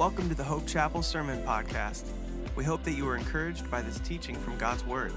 [0.00, 2.08] Welcome to the Hope Chapel Sermon Podcast.
[2.56, 5.12] We hope that you were encouraged by this teaching from God's Word.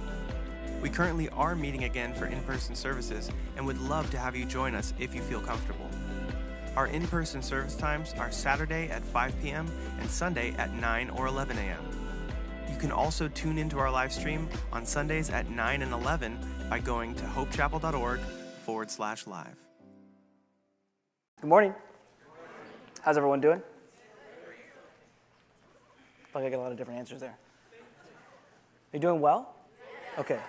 [0.81, 4.43] We currently are meeting again for in person services and would love to have you
[4.43, 5.89] join us if you feel comfortable.
[6.75, 9.71] Our in person service times are Saturday at 5 p.m.
[10.01, 11.85] and Sunday at 9 or 11 a.m.
[12.69, 16.37] You can also tune into our live stream on Sundays at 9 and 11
[16.69, 18.19] by going to hopechapel.org
[18.65, 19.55] forward slash live.
[21.39, 21.73] Good morning.
[23.01, 23.61] How's everyone doing?
[26.33, 27.37] Like I get a lot of different answers there.
[27.73, 29.55] Are You doing well?
[30.17, 30.39] Okay.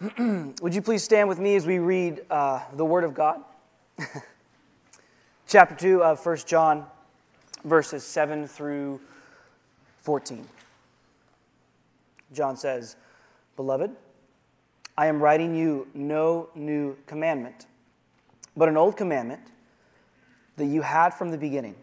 [0.60, 3.42] Would you please stand with me as we read uh, the Word of God?
[5.46, 6.84] Chapter 2 of 1 John,
[7.64, 9.00] verses 7 through
[10.00, 10.46] 14.
[12.32, 12.96] John says,
[13.54, 13.92] Beloved,
[14.98, 17.66] I am writing you no new commandment,
[18.56, 19.42] but an old commandment
[20.56, 21.76] that you had from the beginning.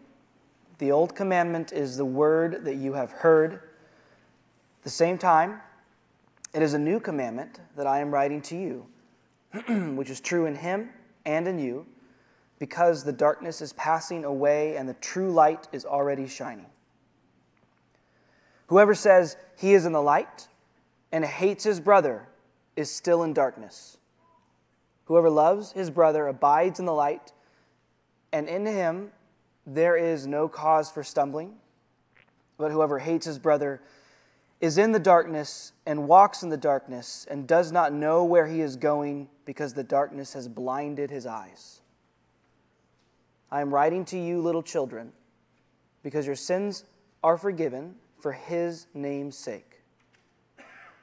[0.78, 3.54] The old commandment is the word that you have heard.
[3.54, 3.60] At
[4.82, 5.60] the same time,
[6.52, 8.86] it is a new commandment that I am writing to you,
[9.94, 10.90] which is true in him
[11.24, 11.86] and in you,
[12.58, 16.66] because the darkness is passing away and the true light is already shining.
[18.68, 20.48] Whoever says he is in the light
[21.12, 22.28] and hates his brother
[22.76, 23.98] is still in darkness.
[25.04, 27.32] Whoever loves his brother abides in the light,
[28.32, 29.12] and in him
[29.66, 31.54] there is no cause for stumbling.
[32.56, 33.80] But whoever hates his brother
[34.60, 38.60] is in the darkness and walks in the darkness and does not know where he
[38.60, 41.80] is going because the darkness has blinded his eyes.
[43.50, 45.12] I am writing to you, little children,
[46.02, 46.84] because your sins
[47.22, 49.82] are forgiven for his name's sake.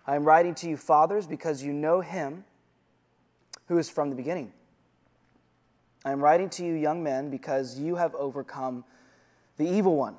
[0.07, 2.43] I am writing to you, fathers, because you know him
[3.67, 4.51] who is from the beginning.
[6.03, 8.83] I am writing to you, young men, because you have overcome
[9.57, 10.15] the evil one.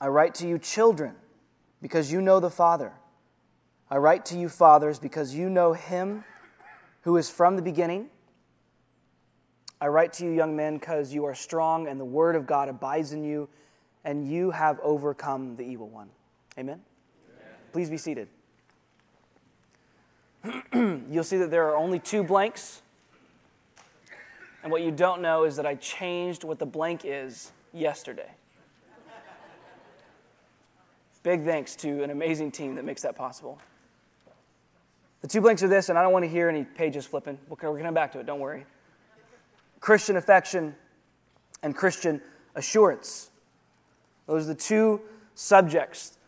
[0.00, 1.14] I write to you, children,
[1.82, 2.92] because you know the Father.
[3.90, 6.24] I write to you, fathers, because you know him
[7.02, 8.08] who is from the beginning.
[9.80, 12.68] I write to you, young men, because you are strong and the word of God
[12.68, 13.48] abides in you,
[14.04, 16.08] and you have overcome the evil one.
[16.58, 16.80] Amen?
[16.80, 17.54] Amen.
[17.72, 18.28] Please be seated.
[20.72, 22.82] You'll see that there are only two blanks
[24.62, 28.30] and what you don't know is that I changed what the blank is yesterday.
[31.22, 33.60] Big thanks to an amazing team that makes that possible.
[35.20, 37.38] The two blanks are this, and I don't want to hear any pages flipping.
[37.48, 38.66] We're going to come back to it, don't worry.
[39.78, 40.74] Christian affection
[41.62, 42.20] and Christian
[42.56, 43.30] assurance.
[44.26, 45.00] Those are the two
[45.36, 46.18] subjects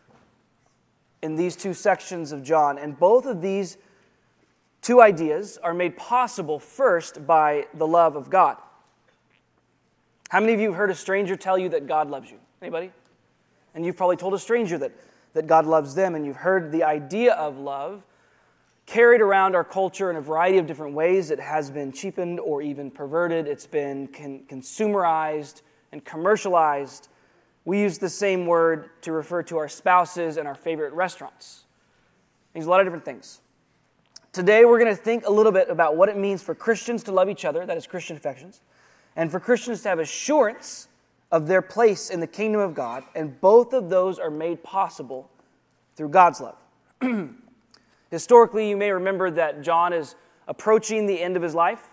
[1.21, 3.77] in these two sections of John, and both of these
[4.85, 8.57] Two ideas are made possible first by the love of God.
[10.29, 12.37] How many of you have heard a stranger tell you that God loves you?
[12.61, 12.91] Anybody?
[13.73, 14.91] And you've probably told a stranger that,
[15.33, 18.03] that God loves them, and you've heard the idea of love
[18.85, 21.31] carried around our culture in a variety of different ways.
[21.31, 25.63] It has been cheapened or even perverted, it's been con- consumerized
[25.93, 27.07] and commercialized.
[27.65, 31.63] We use the same word to refer to our spouses and our favorite restaurants.
[32.53, 33.41] Means a lot of different things.
[34.35, 37.13] Today, we're going to think a little bit about what it means for Christians to
[37.13, 38.59] love each other, that is, Christian affections,
[39.15, 40.89] and for Christians to have assurance
[41.31, 45.29] of their place in the kingdom of God, and both of those are made possible
[45.95, 46.57] through God's love.
[48.11, 50.15] Historically, you may remember that John is
[50.49, 51.87] approaching the end of his life.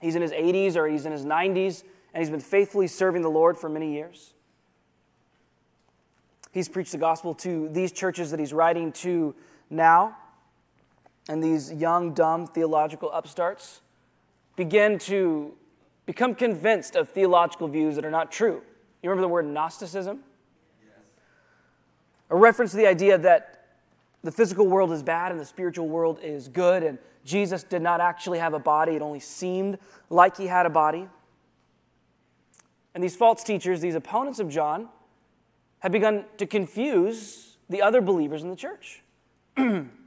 [0.00, 1.82] He's in his 80s or he's in his 90s,
[2.14, 4.32] and he's been faithfully serving the Lord for many years.
[6.52, 9.34] He's preached the gospel to these churches that he's writing to
[9.70, 10.16] now
[11.28, 13.82] and these young, dumb theological upstarts
[14.56, 15.54] begin to
[16.06, 18.62] become convinced of theological views that are not true.
[19.02, 20.20] You remember the word Gnosticism?
[22.30, 23.66] A reference to the idea that
[24.22, 28.00] the physical world is bad and the spiritual world is good, and Jesus did not
[28.00, 29.78] actually have a body, it only seemed
[30.10, 31.08] like he had a body.
[32.94, 34.88] And these false teachers, these opponents of John,
[35.78, 39.02] had begun to confuse the other believers in the church.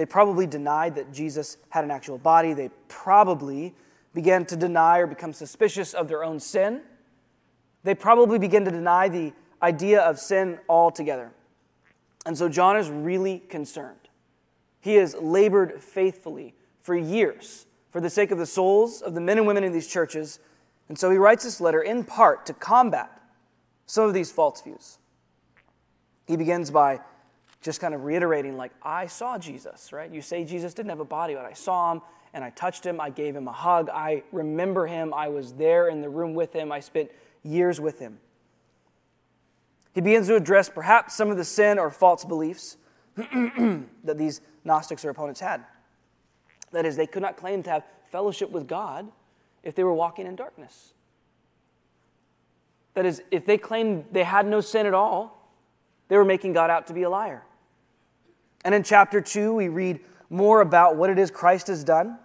[0.00, 2.54] They probably denied that Jesus had an actual body.
[2.54, 3.74] They probably
[4.14, 6.80] began to deny or become suspicious of their own sin.
[7.84, 11.32] They probably began to deny the idea of sin altogether.
[12.24, 14.08] And so John is really concerned.
[14.80, 19.36] He has labored faithfully for years for the sake of the souls of the men
[19.36, 20.38] and women in these churches.
[20.88, 23.20] And so he writes this letter in part to combat
[23.84, 24.96] some of these false views.
[26.26, 27.00] He begins by
[27.62, 30.10] just kind of reiterating, like, I saw Jesus, right?
[30.10, 32.00] You say Jesus didn't have a body, but I saw him
[32.32, 33.00] and I touched him.
[33.00, 33.90] I gave him a hug.
[33.90, 35.12] I remember him.
[35.12, 36.72] I was there in the room with him.
[36.72, 37.10] I spent
[37.42, 38.18] years with him.
[39.94, 42.76] He begins to address perhaps some of the sin or false beliefs
[43.16, 45.64] that these Gnostics or opponents had.
[46.72, 49.10] That is, they could not claim to have fellowship with God
[49.62, 50.94] if they were walking in darkness.
[52.94, 55.52] That is, if they claimed they had no sin at all,
[56.08, 57.42] they were making God out to be a liar.
[58.64, 62.18] And in chapter 2, we read more about what it is Christ has done.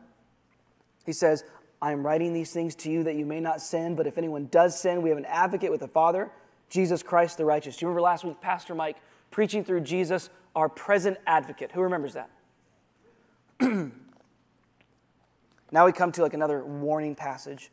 [1.06, 1.44] He says,
[1.82, 4.48] I am writing these things to you that you may not sin, but if anyone
[4.52, 6.32] does sin, we have an advocate with the Father,
[6.70, 7.78] Jesus Christ the righteous.
[7.78, 8.98] Do you remember last week, Pastor Mike
[9.32, 11.72] preaching through Jesus, our present advocate?
[11.74, 12.30] Who remembers that?
[15.72, 17.72] now we come to like another warning passage,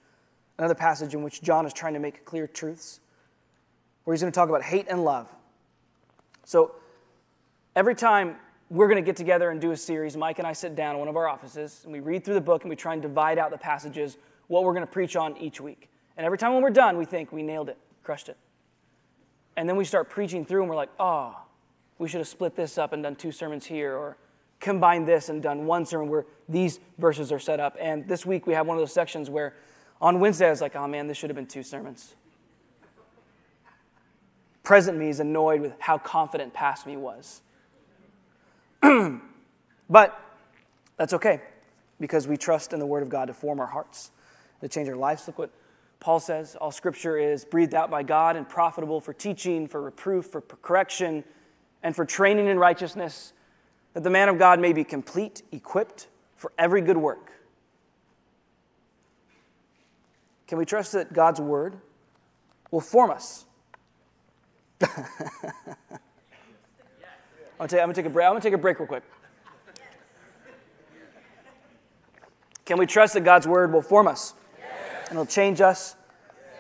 [0.59, 3.01] another passage in which John is trying to make clear truths,
[4.05, 5.33] where he's going to talk about hate and love.
[6.45, 6.75] So
[7.75, 8.37] every time
[8.73, 10.17] we're going to get together and do a series.
[10.17, 12.41] Mike and I sit down in one of our offices and we read through the
[12.41, 14.17] book and we try and divide out the passages,
[14.47, 15.91] what we're going to preach on each week.
[16.17, 18.39] And every time when we're done, we think we nailed it, crushed it.
[19.59, 21.37] And then we start preaching through and we're like, oh,
[21.99, 24.17] we should have split this up and done two sermons here or
[24.59, 27.77] combined this and done one sermon where these verses are set up.
[27.79, 29.55] And this week we have one of those sections where
[30.01, 32.15] on Wednesday I was like, oh man, this should have been two sermons.
[34.63, 37.43] Present me is annoyed with how confident past me was.
[39.91, 40.21] but
[40.97, 41.41] that's okay
[42.01, 44.11] because we trust in the Word of God to form our hearts,
[44.61, 45.27] to change our lives.
[45.27, 45.51] Look what
[46.01, 50.27] Paul says all scripture is breathed out by God and profitable for teaching, for reproof,
[50.27, 51.23] for correction,
[51.83, 53.33] and for training in righteousness,
[53.95, 57.33] that the man of God may be complete, equipped for every good work.
[60.49, 61.77] Can we trust that God's Word
[62.71, 63.45] will form us?
[67.63, 68.27] I'm gonna, take, a break.
[68.27, 69.05] I'm gonna take a break real quick.
[72.65, 74.35] Can we trust that God's word will form us?
[74.59, 75.09] Yes.
[75.11, 75.95] And it'll change us?
[76.27, 76.57] Yes.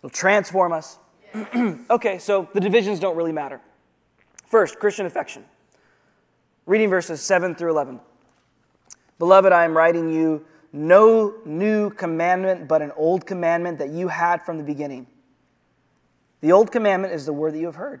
[0.00, 0.98] It'll transform us?
[1.32, 1.78] Yes.
[1.90, 3.60] okay, so the divisions don't really matter.
[4.46, 5.44] First, Christian affection.
[6.66, 8.00] Reading verses 7 through 11.
[9.20, 14.44] Beloved, I am writing you no new commandment, but an old commandment that you had
[14.44, 15.06] from the beginning.
[16.40, 18.00] The old commandment is the word that you have heard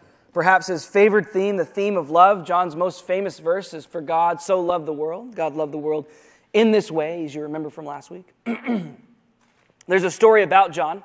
[0.33, 4.41] Perhaps his favorite theme, the theme of love, John's most famous verse is For God
[4.41, 5.35] so loved the world.
[5.35, 6.07] God loved the world
[6.53, 8.33] in this way, as you remember from last week.
[9.87, 11.03] There's a story about John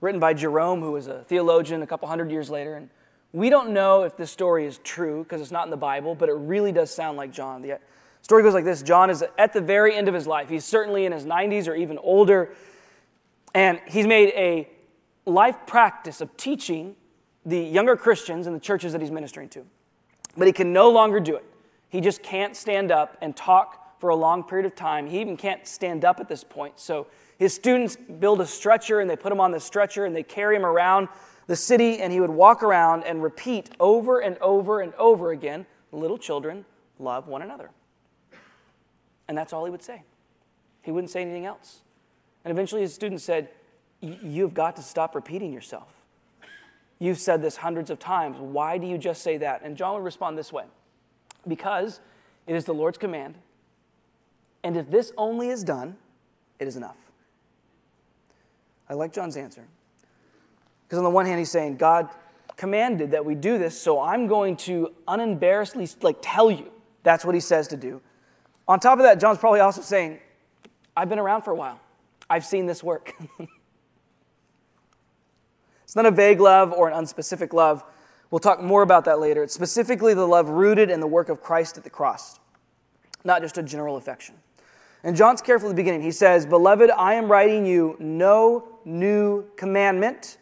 [0.00, 2.74] written by Jerome, who was a theologian a couple hundred years later.
[2.74, 2.88] And
[3.32, 6.30] we don't know if this story is true because it's not in the Bible, but
[6.30, 7.60] it really does sound like John.
[7.60, 7.78] The
[8.22, 10.48] story goes like this John is at the very end of his life.
[10.48, 12.54] He's certainly in his 90s or even older.
[13.54, 14.68] And he's made a
[15.26, 16.96] life practice of teaching
[17.48, 19.64] the younger Christians in the churches that he's ministering to.
[20.36, 21.44] But he can no longer do it.
[21.88, 25.06] He just can't stand up and talk for a long period of time.
[25.06, 26.78] He even can't stand up at this point.
[26.78, 27.06] So
[27.38, 30.54] his students build a stretcher and they put him on the stretcher and they carry
[30.54, 31.08] him around
[31.46, 35.66] the city and he would walk around and repeat over and over and over again
[35.90, 36.66] little children
[36.98, 37.70] love one another.
[39.26, 40.02] And that's all he would say.
[40.82, 41.80] He wouldn't say anything else.
[42.44, 43.48] And eventually his students said,
[44.00, 45.97] You've got to stop repeating yourself.
[46.98, 48.38] You've said this hundreds of times.
[48.38, 49.62] Why do you just say that?
[49.62, 50.64] And John would respond this way
[51.46, 52.00] Because
[52.46, 53.36] it is the Lord's command.
[54.64, 55.96] And if this only is done,
[56.58, 56.96] it is enough.
[58.88, 59.64] I like John's answer.
[60.86, 62.08] Because on the one hand, he's saying, God
[62.56, 66.70] commanded that we do this, so I'm going to unembarrassedly like tell you
[67.02, 68.00] that's what he says to do.
[68.66, 70.18] On top of that, John's probably also saying,
[70.96, 71.80] I've been around for a while.
[72.28, 73.14] I've seen this work.
[75.88, 77.82] It's not a vague love or an unspecific love.
[78.30, 79.42] We'll talk more about that later.
[79.42, 82.38] It's specifically the love rooted in the work of Christ at the cross,
[83.24, 84.34] not just a general affection.
[85.02, 86.02] And John's careful at the beginning.
[86.02, 90.36] He says, Beloved, I am writing you no new commandment,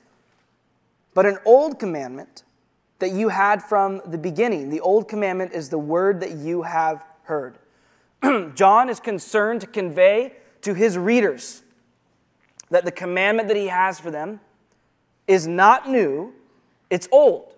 [1.14, 2.42] but an old commandment
[2.98, 4.68] that you had from the beginning.
[4.68, 7.56] The old commandment is the word that you have heard.
[8.56, 11.62] John is concerned to convey to his readers
[12.70, 14.40] that the commandment that he has for them
[15.26, 16.32] is not new,
[16.90, 17.52] it's old.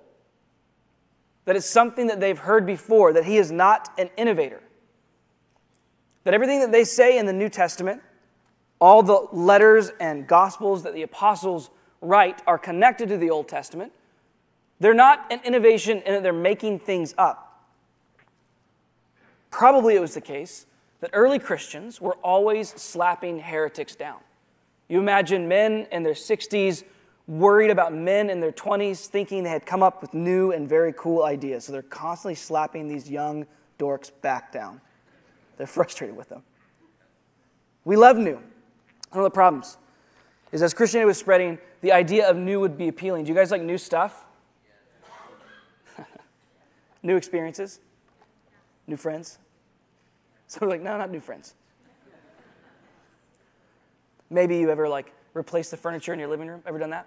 [1.45, 4.63] That it's something that they've heard before, that he is not an innovator.
[6.25, 8.03] That everything that they say in the New Testament,
[8.81, 11.71] all the letters and gospels that the apostles
[12.01, 13.93] write, are connected to the Old Testament,
[14.81, 17.67] They're not an innovation in that they're making things up.
[19.51, 20.67] Probably it was the case
[21.01, 24.19] that early Christians were always slapping heretics down.
[24.89, 26.85] You imagine men in their 60s
[27.29, 30.95] worried about men in their 20s thinking they had come up with new and very
[30.97, 31.67] cool ideas.
[31.67, 33.47] So they're constantly slapping these young
[33.79, 34.81] dorks back down.
[35.59, 36.43] They're frustrated with them.
[37.85, 38.41] We love new.
[39.11, 39.77] One of the problems
[40.51, 43.25] is as Christianity was spreading, the idea of new would be appealing.
[43.25, 44.25] Do you guys like new stuff?
[47.03, 47.81] new experiences?
[48.87, 49.39] New friends?
[50.51, 51.53] So we're like, no, not new friends.
[54.31, 56.63] Maybe you ever like replace the furniture in your living room.
[56.65, 57.07] Ever done that?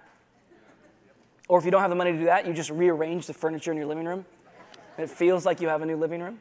[1.47, 3.71] Or if you don't have the money to do that, you just rearrange the furniture
[3.71, 4.25] in your living room.
[4.97, 6.39] It feels like you have a new living room.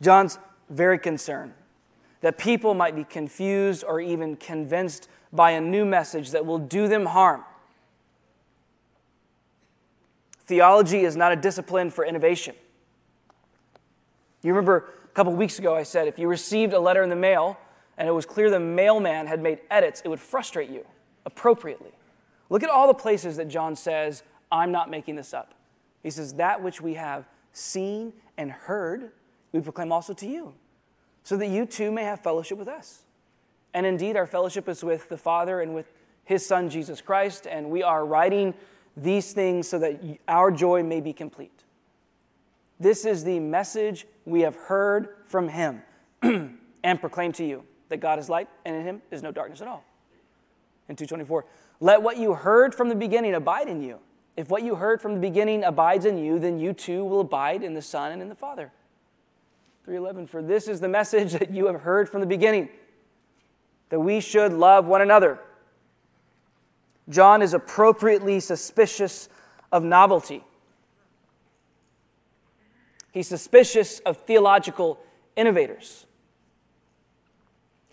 [0.00, 0.38] John's
[0.68, 1.54] very concerned
[2.20, 6.88] that people might be confused or even convinced by a new message that will do
[6.88, 7.44] them harm.
[10.46, 12.54] Theology is not a discipline for innovation.
[14.42, 17.16] You remember a couple weeks ago I said if you received a letter in the
[17.16, 17.58] mail
[17.98, 20.84] and it was clear the mailman had made edits, it would frustrate you
[21.24, 21.92] appropriately.
[22.50, 24.22] Look at all the places that John says,
[24.52, 25.54] I'm not making this up.
[26.02, 29.10] He says, That which we have seen and heard,
[29.52, 30.54] we proclaim also to you,
[31.24, 33.02] so that you too may have fellowship with us.
[33.74, 35.92] And indeed, our fellowship is with the Father and with
[36.24, 38.54] his Son, Jesus Christ, and we are writing
[38.96, 41.64] these things so that our joy may be complete.
[42.78, 45.82] This is the message we have heard from him
[46.22, 49.68] and proclaim to you that God is light and in him is no darkness at
[49.68, 49.84] all.
[50.88, 51.44] In 224,
[51.80, 53.98] let what you heard from the beginning abide in you.
[54.36, 57.62] If what you heard from the beginning abides in you, then you too will abide
[57.62, 58.70] in the Son and in the Father.
[59.84, 62.68] 311, for this is the message that you have heard from the beginning,
[63.88, 65.38] that we should love one another.
[67.08, 69.28] John is appropriately suspicious
[69.70, 70.44] of novelty.
[73.12, 74.98] He's suspicious of theological
[75.36, 76.06] innovators.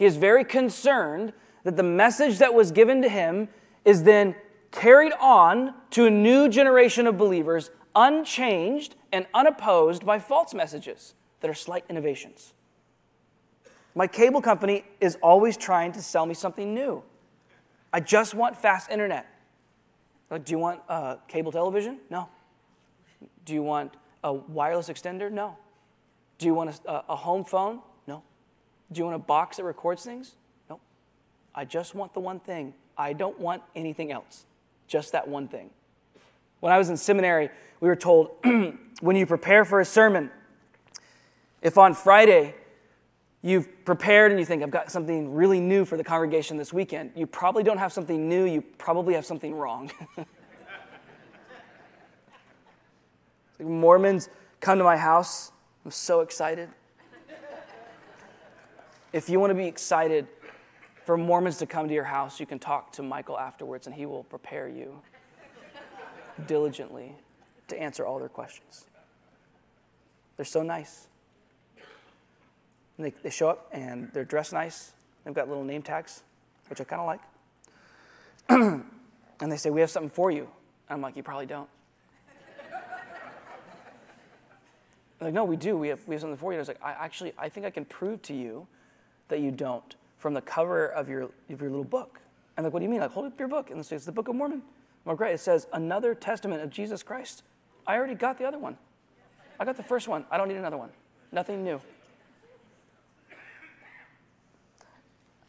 [0.04, 1.32] He is very concerned
[1.64, 3.48] that the message that was given to him
[3.86, 4.36] is then
[4.70, 11.50] carried on to a new generation of believers, unchanged and unopposed by false messages that
[11.50, 12.54] are slight innovations.
[13.96, 17.02] My cable company is always trying to sell me something new.
[17.94, 19.26] I just want fast internet.
[20.30, 22.00] Like, do you want uh, cable television?
[22.10, 22.28] No.
[23.46, 25.32] Do you want a wireless extender?
[25.32, 25.56] No.
[26.40, 27.80] Do you want a, a home phone?
[28.94, 30.36] Do you want a box that records things?
[30.70, 30.80] No.
[31.54, 32.74] I just want the one thing.
[32.98, 34.46] I don't want anything else.
[34.88, 35.70] Just that one thing.
[36.60, 38.38] When I was in seminary, we were told
[39.02, 40.30] when you prepare for a sermon,
[41.62, 42.56] if on Friday
[43.42, 47.12] you've prepared and you think, I've got something really new for the congregation this weekend,
[47.16, 49.92] you probably don't have something new, you probably have something wrong.
[53.60, 55.52] Mormons come to my house.
[55.86, 56.70] I'm so excited.
[59.14, 60.28] If you want to be excited
[61.06, 64.08] for Mormons to come to your house, you can talk to Michael afterwards and he
[64.08, 65.00] will prepare you
[66.48, 67.16] diligently
[67.68, 68.86] to answer all their questions.
[70.36, 71.06] They're so nice.
[72.98, 74.94] And they, they show up and they're dressed nice.
[75.24, 76.24] They've got little name tags,
[76.68, 77.22] which I kind of like.
[79.42, 80.50] and they say, We have something for you.
[80.90, 81.70] I'm like, You probably don't.
[85.22, 85.78] like, no, we do.
[85.78, 86.60] We have, we have something for you.
[86.60, 88.68] And I was like, I actually, I think I can prove to you
[89.28, 92.20] that you don't from the cover of your, of your little book.
[92.56, 93.02] And like, what do you mean?
[93.02, 93.72] Like, hold up your book.
[93.72, 94.62] And it's the Book of Mormon.
[95.06, 95.34] Well, great.
[95.34, 97.44] It says, another testament of Jesus Christ.
[97.86, 98.78] I already got the other one.
[99.60, 100.26] I got the first one.
[100.32, 100.90] I don't need another one.
[101.32, 101.82] Nothing new.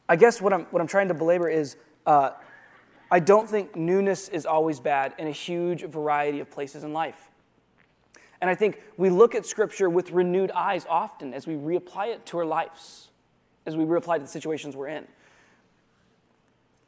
[0.08, 1.76] I guess what I'm, what I'm trying to belabor is
[2.06, 2.30] uh,
[3.10, 7.30] I don't think newness is always bad in a huge variety of places in life.
[8.40, 12.26] And I think we look at Scripture with renewed eyes often as we reapply it
[12.26, 13.08] to our lives,
[13.66, 15.06] as we reapply to the situations we're in.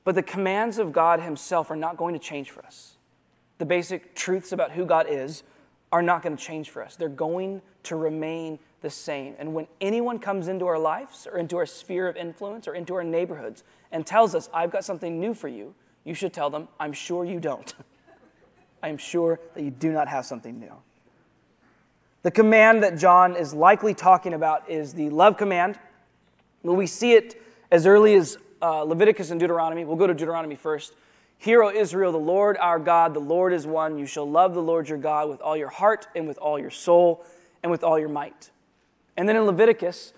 [0.05, 2.97] But the commands of God Himself are not going to change for us.
[3.59, 5.43] The basic truths about who God is
[5.91, 6.97] are not going to change for us.
[6.97, 9.35] They're going to remain the same.
[9.39, 12.95] And when anyone comes into our lives or into our sphere of influence or into
[12.95, 16.69] our neighborhoods and tells us, I've got something new for you, you should tell them,
[16.79, 17.75] I'm sure you don't.
[18.83, 20.73] I am sure that you do not have something new.
[22.23, 25.79] The command that John is likely talking about is the love command.
[26.63, 29.85] We see it as early as uh, Leviticus and Deuteronomy.
[29.85, 30.95] We'll go to Deuteronomy first.
[31.39, 33.99] Hear, O Israel, the Lord our God, the Lord is one.
[33.99, 36.71] You shall love the Lord your God with all your heart and with all your
[36.71, 37.25] soul
[37.63, 38.51] and with all your might.
[39.17, 40.13] And then in Leviticus,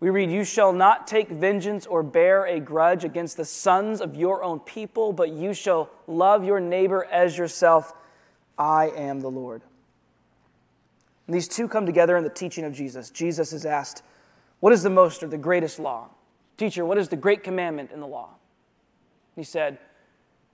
[0.00, 4.16] We read, You shall not take vengeance or bear a grudge against the sons of
[4.16, 7.94] your own people, but you shall love your neighbor as yourself.
[8.58, 9.62] I am the Lord.
[11.26, 13.10] And these two come together in the teaching of Jesus.
[13.10, 14.02] Jesus is asked,
[14.64, 16.08] What is the most or the greatest law?
[16.56, 18.30] Teacher, what is the great commandment in the law?
[19.36, 19.76] He said,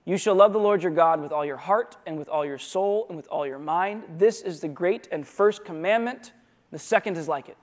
[0.03, 2.57] You shall love the Lord your God with all your heart and with all your
[2.57, 4.03] soul and with all your mind.
[4.17, 6.33] This is the great and first commandment.
[6.71, 7.55] The second is like it.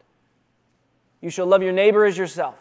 [1.20, 2.56] You shall love your neighbor as yourself.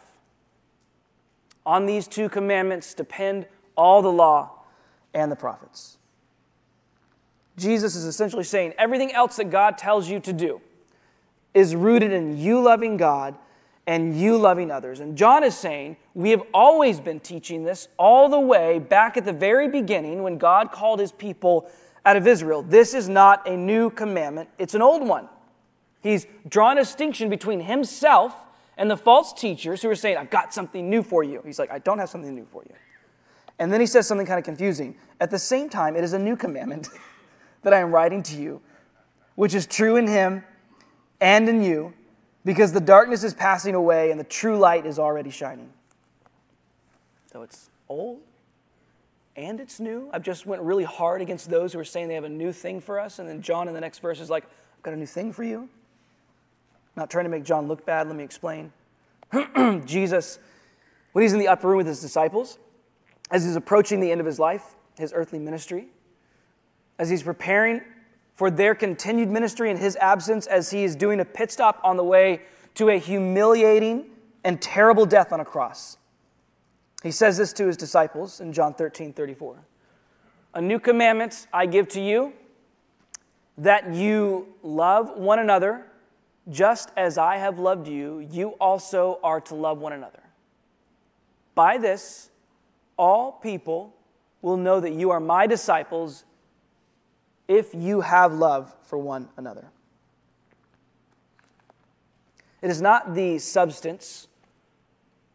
[1.66, 3.46] On these two commandments depend
[3.78, 4.66] all the law
[5.14, 5.98] and the prophets.
[7.56, 10.60] Jesus is essentially saying everything else that God tells you to do
[11.54, 13.38] is rooted in you loving God
[13.88, 15.00] and you loving others.
[15.00, 19.24] And John is saying we have always been teaching this all the way back at
[19.24, 21.70] the very beginning when God called his people
[22.06, 22.62] out of Israel.
[22.62, 25.30] This is not a new commandment, it's an old one.
[26.02, 28.36] He's drawn a distinction between himself
[28.78, 31.42] and the false teachers who are saying, I've got something new for you.
[31.44, 32.76] He's like, I don't have something new for you.
[33.60, 34.96] And then he says something kind of confusing.
[35.20, 36.90] At the same time, it is a new commandment
[37.64, 38.62] that I am writing to you,
[39.36, 40.44] which is true in him
[41.20, 41.94] and in you,
[42.48, 45.70] because the darkness is passing away and the true light is already shining.
[47.30, 48.22] So it's old
[49.36, 50.10] and it's new.
[50.14, 52.80] I've just went really hard against those who are saying they have a new thing
[52.80, 53.20] for us.
[53.20, 55.44] And then John in the next verse is like, I've got a new thing for
[55.44, 55.68] you.
[56.96, 58.72] Not trying to make John look bad, let me explain.
[59.86, 60.40] Jesus,
[61.12, 62.60] when he's in the upper room with his disciples,
[63.30, 65.88] as he's approaching the end of his life, his earthly ministry,
[66.98, 67.82] as he's preparing
[68.38, 71.98] for their continued ministry in his absence, as he is doing a pit stop on
[71.98, 72.44] the way
[72.76, 74.06] to a humiliating
[74.44, 75.98] and terrible death on a cross.
[77.02, 79.58] He says this to his disciples in John 13 34.
[80.54, 82.34] A new commandment I give to you
[83.58, 85.88] that you love one another
[86.50, 90.22] just as I have loved you, you also are to love one another.
[91.56, 92.30] By this,
[92.98, 93.94] all people
[94.42, 96.24] will know that you are my disciples
[97.48, 99.66] if you have love for one another.
[102.62, 104.28] It is not the substance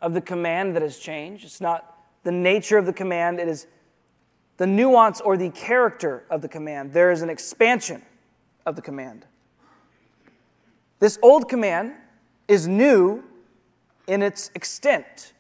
[0.01, 1.45] of the command that has changed.
[1.45, 3.39] It's not the nature of the command.
[3.41, 3.67] It is
[4.57, 6.93] the nuance or the character of the command.
[6.93, 8.03] There is an expansion
[8.67, 9.27] of the command.
[10.99, 11.95] This old command
[12.49, 13.25] is new
[14.07, 15.33] in its extent.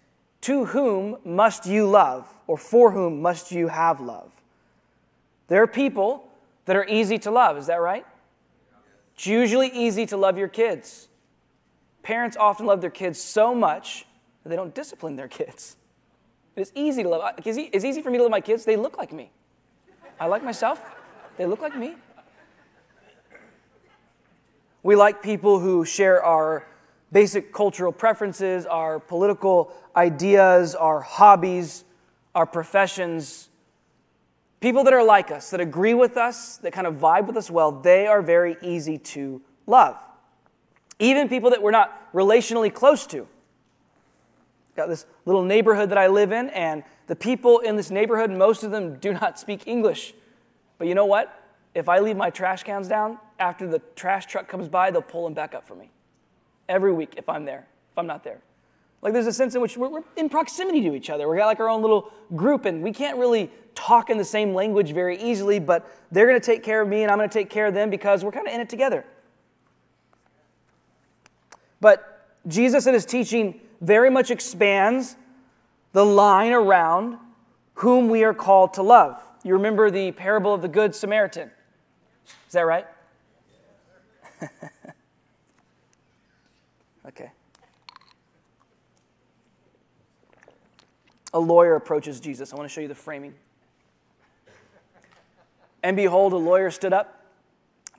[0.42, 4.32] To whom must you love, or for whom must you have love?
[5.46, 6.28] There are people
[6.64, 8.06] that are easy to love, is that right?
[9.14, 11.08] It's usually easy to love your kids.
[12.02, 14.06] Parents often love their kids so much
[14.42, 15.76] that they don't discipline their kids.
[16.56, 17.34] It's easy to love.
[17.44, 18.64] It's easy for me to love my kids.
[18.64, 19.30] They look like me.
[20.18, 20.80] I like myself.
[21.36, 21.94] They look like me.
[24.82, 26.66] We like people who share our
[27.12, 31.84] basic cultural preferences, our political ideas, our hobbies,
[32.34, 33.48] our professions.
[34.62, 37.50] People that are like us, that agree with us, that kind of vibe with us
[37.50, 39.96] well, they are very easy to love.
[41.00, 43.26] Even people that we're not relationally close to.
[44.76, 48.62] Got this little neighborhood that I live in, and the people in this neighborhood, most
[48.62, 50.14] of them do not speak English.
[50.78, 51.42] But you know what?
[51.74, 55.24] If I leave my trash cans down, after the trash truck comes by, they'll pull
[55.24, 55.90] them back up for me.
[56.68, 58.40] Every week if I'm there, if I'm not there.
[59.02, 61.28] Like there's a sense in which we're, we're in proximity to each other.
[61.28, 64.54] We've got like our own little group, and we can't really talk in the same
[64.54, 67.32] language very easily, but they're going to take care of me, and I'm going to
[67.32, 69.04] take care of them because we're kind of in it together.
[71.80, 75.16] But Jesus in his teaching very much expands
[75.92, 77.18] the line around
[77.74, 79.20] whom we are called to love.
[79.42, 81.50] You remember the parable of the Good Samaritan.
[82.46, 82.86] Is that right?
[87.08, 87.32] okay.
[91.34, 92.52] A lawyer approaches Jesus.
[92.52, 93.34] I want to show you the framing.
[95.82, 97.24] And behold, a lawyer stood up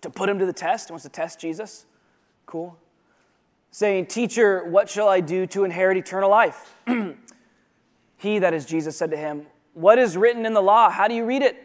[0.02, 0.90] to put him to the test.
[0.90, 1.86] He wants to test Jesus.
[2.46, 2.78] Cool.
[3.72, 6.76] Saying, Teacher, what shall I do to inherit eternal life?
[8.18, 10.90] he, that is Jesus, said to him, What is written in the law?
[10.90, 11.56] How do you read it?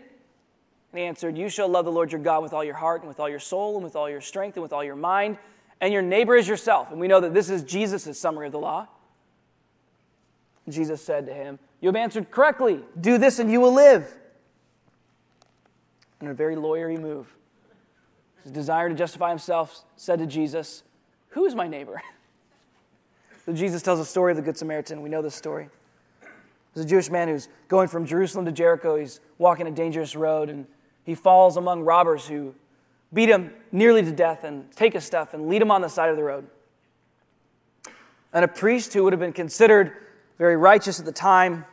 [0.92, 3.08] And he answered, You shall love the Lord your God with all your heart and
[3.08, 5.36] with all your soul and with all your strength and with all your mind,
[5.80, 6.90] and your neighbor as yourself.
[6.90, 8.88] And we know that this is Jesus' summary of the law.
[10.68, 12.80] Jesus said to him, You have answered correctly.
[13.00, 14.14] Do this and you will live.
[16.20, 17.32] In a very lawyery move,
[18.42, 20.82] his desire to justify himself said to Jesus,
[21.30, 22.00] Who is my neighbor?
[23.44, 25.00] So Jesus tells a story of the Good Samaritan.
[25.00, 25.70] We know this story.
[26.74, 28.96] There's a Jewish man who's going from Jerusalem to Jericho.
[28.96, 30.66] He's walking a dangerous road, and
[31.04, 32.54] he falls among robbers who
[33.12, 36.10] beat him nearly to death and take his stuff and lead him on the side
[36.10, 36.46] of the road.
[38.32, 39.96] And a priest who would have been considered
[40.38, 41.64] very righteous at the time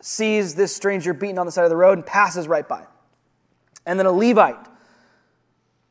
[0.00, 2.84] sees this stranger beaten on the side of the road and passes right by.
[3.86, 4.66] And then a Levite,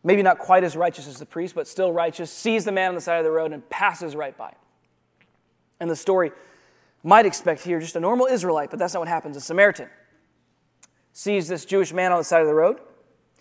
[0.03, 2.95] maybe not quite as righteous as the priest, but still righteous, sees the man on
[2.95, 4.53] the side of the road and passes right by.
[5.79, 6.31] And the story
[7.03, 9.37] might expect here just a normal Israelite, but that's not what happens.
[9.37, 9.89] A Samaritan
[11.13, 12.79] sees this Jewish man on the side of the road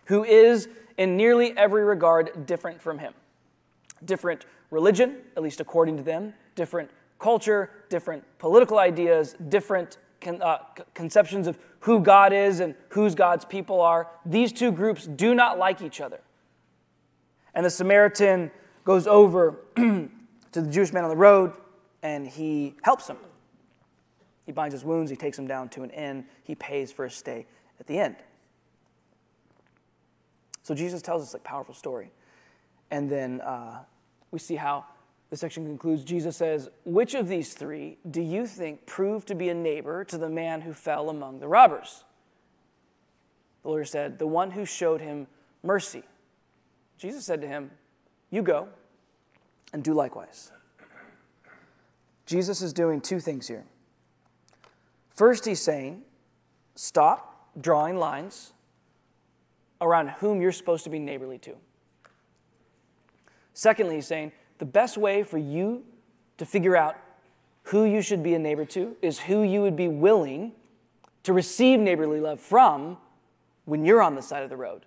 [0.06, 3.14] who is, in nearly every regard, different from him.
[4.04, 10.58] Different religion, at least according to them, different culture, different political ideas, different con- uh,
[10.94, 14.08] conceptions of who God is and whose God's people are.
[14.24, 16.20] These two groups do not like each other.
[17.54, 18.50] And the Samaritan
[18.84, 20.10] goes over to
[20.52, 21.52] the Jewish man on the road
[22.02, 23.16] and he helps him.
[24.46, 27.14] He binds his wounds, he takes him down to an inn, he pays for his
[27.14, 27.46] stay
[27.80, 28.16] at the end.
[30.62, 32.10] So Jesus tells us like powerful story.
[32.90, 33.80] And then uh,
[34.30, 34.84] we see how
[35.34, 36.04] the section concludes.
[36.04, 40.16] Jesus says, Which of these three do you think proved to be a neighbor to
[40.16, 42.04] the man who fell among the robbers?
[43.64, 45.26] The lawyer said, The one who showed him
[45.64, 46.04] mercy.
[46.98, 47.72] Jesus said to him,
[48.30, 48.68] You go
[49.72, 50.52] and do likewise.
[52.26, 53.64] Jesus is doing two things here.
[55.16, 56.02] First, he's saying,
[56.76, 58.52] Stop drawing lines
[59.80, 61.56] around whom you're supposed to be neighborly to.
[63.52, 65.84] Secondly, he's saying, the best way for you
[66.38, 66.96] to figure out
[67.64, 70.52] who you should be a neighbor to is who you would be willing
[71.22, 72.98] to receive neighborly love from
[73.64, 74.84] when you're on the side of the road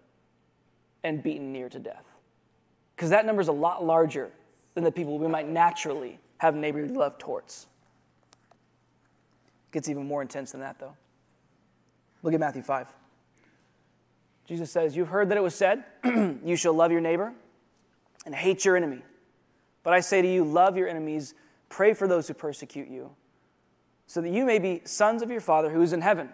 [1.04, 2.06] and beaten near to death.
[2.96, 4.32] Because that number is a lot larger
[4.76, 7.68] than the people we might naturally have neighborly love towards.
[9.70, 10.96] It gets even more intense than that, though.
[12.22, 12.88] Look at Matthew 5.
[14.48, 17.34] Jesus says, You've heard that it was said, You shall love your neighbor
[18.26, 19.02] and hate your enemy.
[19.88, 21.34] But I say to you, love your enemies,
[21.70, 23.12] pray for those who persecute you,
[24.06, 26.28] so that you may be sons of your Father who is in heaven.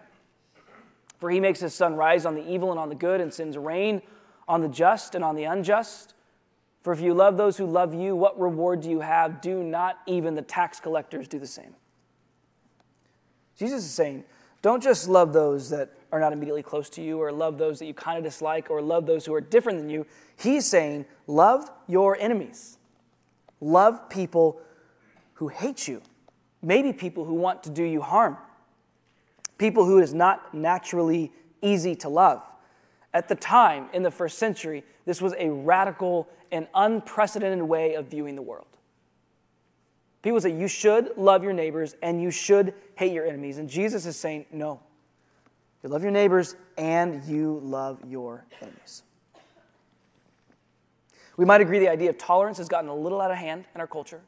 [1.20, 3.56] For he makes his sun rise on the evil and on the good, and sends
[3.56, 4.02] rain
[4.48, 6.14] on the just and on the unjust.
[6.82, 9.40] For if you love those who love you, what reward do you have?
[9.40, 11.76] Do not even the tax collectors do the same?
[13.56, 14.24] Jesus is saying,
[14.62, 17.86] don't just love those that are not immediately close to you, or love those that
[17.86, 20.04] you kind of dislike, or love those who are different than you.
[20.36, 22.78] He's saying, love your enemies.
[23.64, 24.60] Love people
[25.32, 26.02] who hate you,
[26.60, 28.36] maybe people who want to do you harm,
[29.56, 32.42] people who is not naturally easy to love.
[33.14, 38.08] At the time, in the first century, this was a radical and unprecedented way of
[38.08, 38.66] viewing the world.
[40.20, 43.56] People say you should love your neighbors and you should hate your enemies.
[43.56, 44.80] And Jesus is saying, no.
[45.82, 49.04] You love your neighbors and you love your enemies.
[51.36, 53.80] We might agree the idea of tolerance has gotten a little out of hand in
[53.80, 54.20] our culture.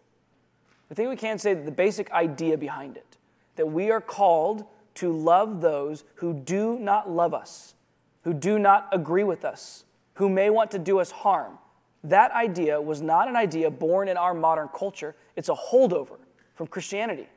[0.91, 3.17] I think we can say that the basic idea behind it,
[3.57, 4.65] that we are called
[4.97, 7.75] to love those who do not love us,
[8.23, 11.59] who do not agree with us, who may want to do us harm.
[12.03, 16.19] That idea was not an idea born in our modern culture, it's a holdover
[16.55, 17.29] from Christianity.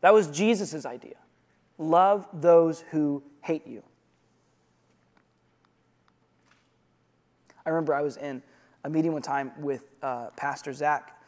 [0.00, 1.14] That was Jesus' idea.
[1.78, 3.82] Love those who hate you.
[7.64, 8.42] I remember I was in
[8.84, 11.18] a meeting one time with uh, Pastor Zach.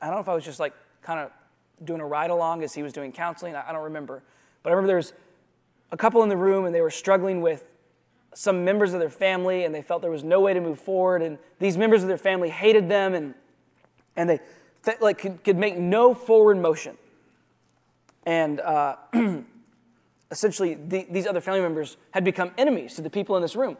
[0.00, 1.30] I don't know if I was just like kind of
[1.84, 3.54] doing a ride along as he was doing counseling.
[3.54, 4.22] I, I don't remember.
[4.62, 5.12] But I remember there was
[5.90, 7.64] a couple in the room and they were struggling with
[8.34, 11.22] some members of their family and they felt there was no way to move forward.
[11.22, 13.34] And these members of their family hated them and,
[14.16, 14.40] and they
[15.00, 16.96] like could, could make no forward motion.
[18.24, 18.96] And uh,
[20.30, 23.76] essentially, the, these other family members had become enemies to the people in this room.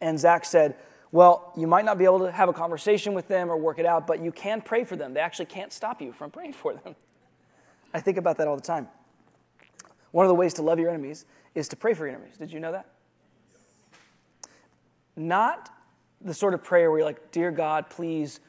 [0.00, 0.76] And Zach said,
[1.12, 3.86] well, you might not be able to have a conversation with them or work it
[3.86, 5.12] out, but you can pray for them.
[5.12, 6.94] They actually can't stop you from praying for them.
[7.94, 8.88] I think about that all the time.
[10.12, 12.36] One of the ways to love your enemies is to pray for your enemies.
[12.36, 12.86] Did you know that?
[15.16, 15.70] Not
[16.20, 18.40] the sort of prayer where you're like, Dear God, please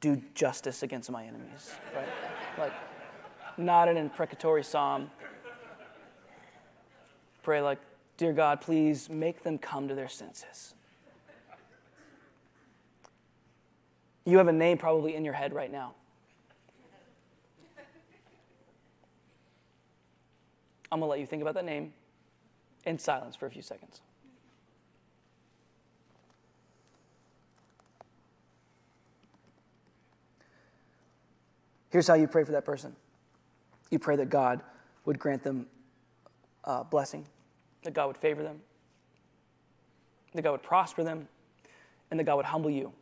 [0.00, 1.72] do justice against my enemies.
[1.94, 2.08] Right?
[2.58, 2.72] like,
[3.56, 5.10] not an imprecatory psalm.
[7.42, 7.78] Pray like,
[8.16, 10.74] Dear God, please make them come to their senses.
[14.24, 15.94] You have a name probably in your head right now.
[20.90, 21.94] I'm going to let you think about that name
[22.84, 24.00] in silence for a few seconds.
[31.88, 32.96] Here's how you pray for that person
[33.90, 34.62] you pray that God
[35.04, 35.66] would grant them
[36.64, 37.26] a blessing,
[37.82, 38.60] that God would favor them,
[40.34, 41.28] that God would prosper them,
[42.10, 42.92] and that God would humble you.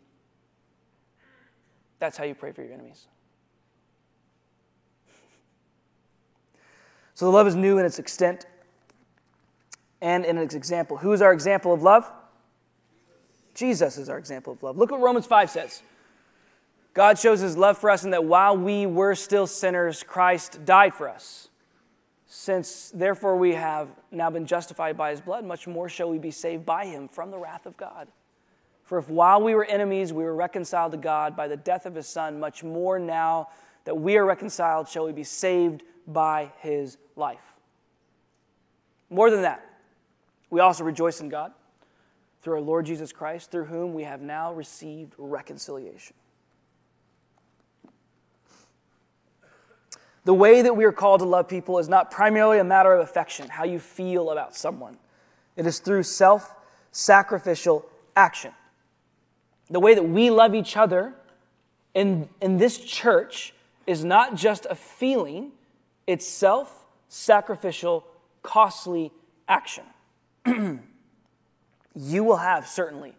[2.01, 3.07] That's how you pray for your enemies.
[7.15, 8.47] So the love is new in its extent
[10.01, 10.97] and in its example.
[10.97, 12.11] Who is our example of love?
[13.55, 14.79] Jesus is our example of love.
[14.79, 15.83] Look what Romans 5 says.
[16.95, 20.95] God shows his love for us in that while we were still sinners, Christ died
[20.95, 21.49] for us.
[22.27, 26.31] Since therefore we have now been justified by his blood, much more shall we be
[26.31, 28.09] saved by him from the wrath of God.
[28.91, 31.95] For if while we were enemies, we were reconciled to God by the death of
[31.95, 33.51] his Son, much more now
[33.85, 37.55] that we are reconciled, shall we be saved by his life.
[39.09, 39.65] More than that,
[40.51, 41.53] we also rejoice in God
[42.43, 46.17] through our Lord Jesus Christ, through whom we have now received reconciliation.
[50.25, 53.09] The way that we are called to love people is not primarily a matter of
[53.09, 54.99] affection, how you feel about someone.
[55.55, 56.57] It is through self
[56.91, 58.53] sacrificial action.
[59.71, 61.15] The way that we love each other
[61.95, 63.55] in, in this church
[63.87, 65.53] is not just a feeling,
[66.07, 68.07] it's self sacrificial,
[68.43, 69.13] costly
[69.49, 69.85] action.
[71.95, 73.15] you will have certainly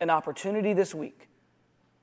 [0.00, 1.28] an opportunity this week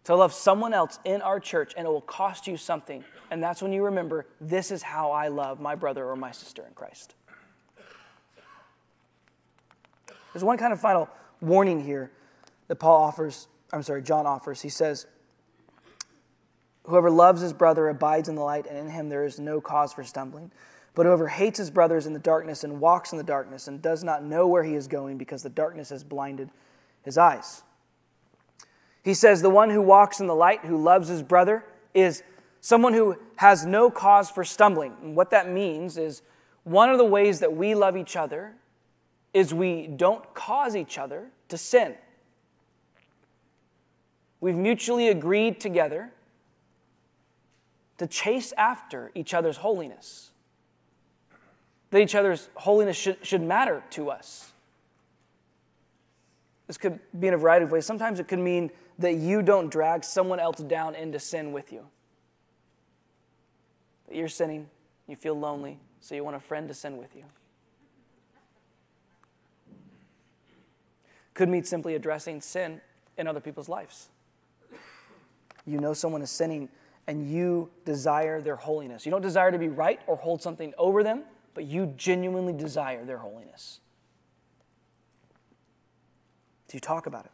[0.03, 3.03] to love someone else in our church, and it will cost you something.
[3.29, 6.65] And that's when you remember this is how I love my brother or my sister
[6.67, 7.15] in Christ.
[10.33, 12.11] There's one kind of final warning here
[12.67, 14.61] that Paul offers, I'm sorry, John offers.
[14.61, 15.07] He says,
[16.85, 19.93] Whoever loves his brother abides in the light, and in him there is no cause
[19.93, 20.51] for stumbling.
[20.93, 23.81] But whoever hates his brother is in the darkness and walks in the darkness and
[23.81, 26.49] does not know where he is going because the darkness has blinded
[27.03, 27.63] his eyes.
[29.03, 32.23] He says, The one who walks in the light, who loves his brother, is
[32.59, 34.93] someone who has no cause for stumbling.
[35.01, 36.23] And what that means is
[36.63, 38.53] one of the ways that we love each other
[39.33, 41.95] is we don't cause each other to sin.
[44.41, 46.11] We've mutually agreed together
[47.99, 50.31] to chase after each other's holiness,
[51.91, 54.51] that each other's holiness should, should matter to us.
[56.65, 57.85] This could be in a variety of ways.
[57.85, 61.85] Sometimes it could mean that you don't drag someone else down into sin with you.
[64.07, 64.69] That you're sinning,
[65.07, 67.25] you feel lonely, so you want a friend to sin with you.
[71.35, 72.81] Could mean simply addressing sin
[73.17, 74.09] in other people's lives.
[75.65, 76.69] You know someone is sinning
[77.07, 79.05] and you desire their holiness.
[79.05, 83.03] You don't desire to be right or hold something over them, but you genuinely desire
[83.05, 83.79] their holiness.
[86.67, 87.31] So you talk about it.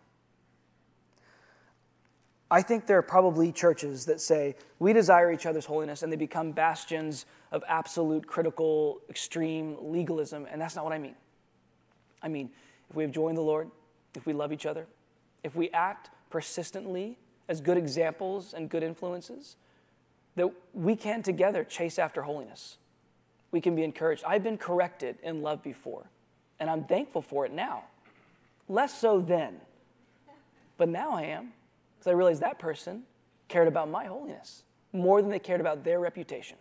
[2.49, 6.15] I think there are probably churches that say, we desire each other's holiness, and they
[6.17, 11.15] become bastions of absolute, critical, extreme legalism, and that's not what I mean.
[12.23, 12.49] I mean,
[12.89, 13.69] if we have joy in the Lord,
[14.15, 14.87] if we love each other,
[15.43, 19.55] if we act persistently as good examples and good influences,
[20.35, 22.77] that we can together chase after holiness.
[23.51, 24.23] We can be encouraged.
[24.25, 26.09] I've been corrected in love before,
[26.59, 27.85] and I'm thankful for it now.
[28.69, 29.61] Less so then,
[30.77, 31.53] but now I am.
[31.97, 33.03] Because I realized that person
[33.47, 36.57] cared about my holiness more than they cared about their reputation.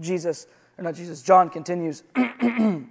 [0.00, 0.46] Jesus,
[0.78, 2.02] or not Jesus, John continues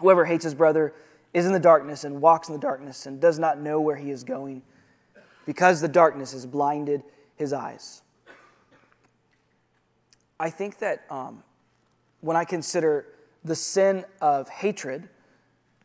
[0.00, 0.94] Whoever hates his brother
[1.32, 4.10] is in the darkness and walks in the darkness and does not know where he
[4.10, 4.62] is going
[5.46, 7.02] because the darkness has blinded
[7.36, 8.02] his eyes.
[10.38, 11.42] I think that um,
[12.20, 13.06] when I consider
[13.44, 15.08] the sin of hatred,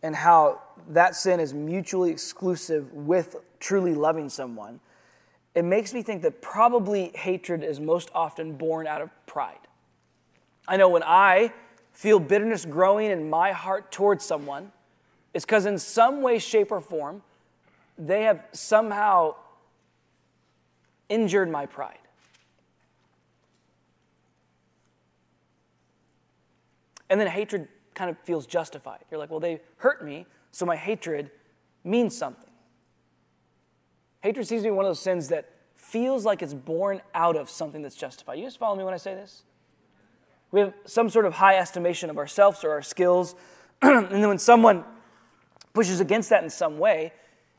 [0.05, 4.79] and how that sin is mutually exclusive with truly loving someone,
[5.55, 9.57] it makes me think that probably hatred is most often born out of pride.
[10.67, 11.51] I know when I
[11.91, 14.71] feel bitterness growing in my heart towards someone,
[15.35, 17.21] it's because in some way, shape, or form,
[17.97, 19.35] they have somehow
[21.09, 21.99] injured my pride.
[27.09, 28.99] And then hatred kind of feels justified.
[29.11, 31.29] You're like, well, they hurt me, so my hatred
[31.83, 32.49] means something.
[34.21, 37.49] Hatred seems to be one of those sins that feels like it's born out of
[37.49, 38.39] something that's justified.
[38.39, 39.43] You just follow me when I say this?
[40.51, 43.35] We have some sort of high estimation of ourselves or our skills,
[43.81, 44.85] and then when someone
[45.75, 47.13] pushes against that in some way,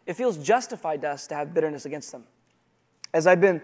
[0.06, 2.24] it feels justified to us to have bitterness against them.
[3.14, 3.62] As I've been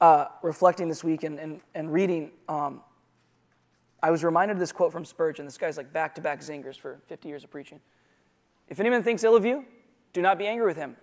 [0.00, 2.80] uh, reflecting this week and, and, and reading um,
[4.02, 5.44] I was reminded of this quote from Spurgeon.
[5.44, 7.80] This guy's like back to back zingers for 50 years of preaching.
[8.68, 9.64] If anyone thinks ill of you,
[10.12, 10.96] do not be angry with him,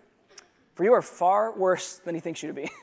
[0.75, 2.69] for you are far worse than he thinks you to be.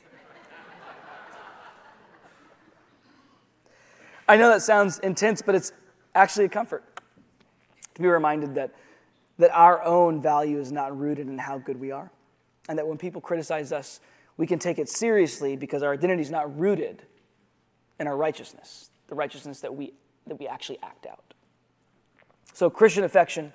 [4.27, 5.71] I know that sounds intense, but it's
[6.13, 6.83] actually a comfort
[7.95, 8.73] to be reminded that,
[9.43, 12.09] that our own value is not rooted in how good we are,
[12.69, 13.99] and that when people criticize us,
[14.37, 17.03] we can take it seriously because our identity is not rooted
[17.99, 19.91] in our righteousness the righteousness that we,
[20.27, 21.33] that we actually act out.
[22.53, 23.51] So, Christian affection.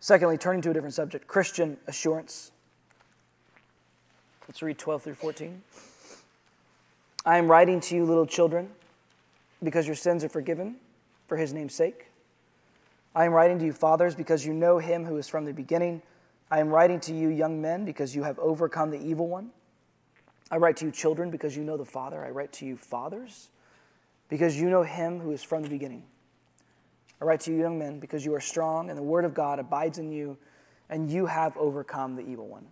[0.00, 2.50] Secondly, turning to a different subject, Christian assurance.
[4.48, 5.62] Let's read 12 through 14.
[7.24, 8.70] I am writing to you, little children,
[9.62, 10.78] because your sins are forgiven
[11.28, 12.08] for his name's sake.
[13.16, 16.02] I am writing to you, fathers, because you know him who is from the beginning.
[16.50, 19.52] I am writing to you, young men, because you have overcome the evil one.
[20.50, 22.22] I write to you, children, because you know the Father.
[22.22, 23.48] I write to you, fathers,
[24.28, 26.02] because you know him who is from the beginning.
[27.18, 29.58] I write to you, young men, because you are strong, and the word of God
[29.58, 30.36] abides in you,
[30.90, 32.66] and you have overcome the evil one.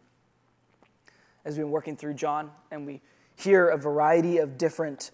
[1.46, 3.00] As we've been working through John, and we
[3.34, 5.10] hear a variety of different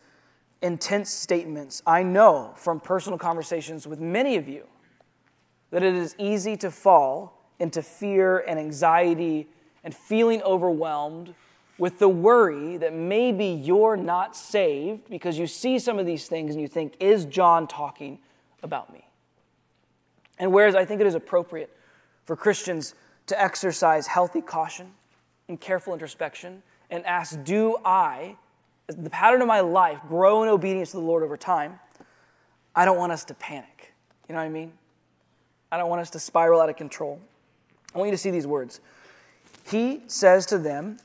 [0.61, 4.67] intense statements, I know from personal conversations with many of you
[5.71, 9.49] that it is easy to fall into fear and anxiety
[9.85, 11.35] and feeling overwhelmed
[11.79, 16.55] with the worry that maybe you're not saved because you see some of these things
[16.55, 18.19] and you think, is John talking
[18.63, 19.07] about me?
[20.39, 21.75] And whereas I think it is appropriate
[22.25, 22.95] for Christians
[23.27, 24.93] to exercise healthy caution
[25.49, 28.37] and careful introspection and ask, do I,
[28.87, 31.79] the pattern of my life, grow in obedience to the Lord over time?
[32.75, 33.95] I don't want us to panic.
[34.29, 34.73] You know what I mean?
[35.73, 37.21] I don't want us to spiral out of control.
[37.95, 38.81] I want you to see these words.
[39.69, 40.99] He says to them,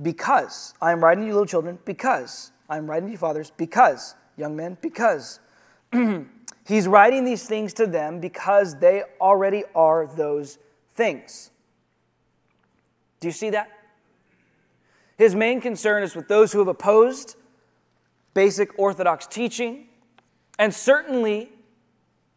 [0.00, 3.52] because I am writing to you, little children, because I am writing to you, fathers,
[3.56, 5.40] because, young men, because.
[6.66, 10.58] He's writing these things to them because they already are those
[10.94, 11.50] things.
[13.20, 13.70] Do you see that?
[15.18, 17.36] His main concern is with those who have opposed
[18.34, 19.86] basic Orthodox teaching,
[20.58, 21.50] and certainly